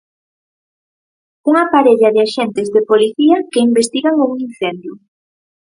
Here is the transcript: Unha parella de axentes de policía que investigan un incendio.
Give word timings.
Unha 1.49 1.63
parella 1.73 2.09
de 2.15 2.19
axentes 2.25 2.67
de 2.75 2.81
policía 2.91 3.35
que 3.51 3.63
investigan 3.69 4.15
un 4.25 4.31
incendio. 4.47 4.93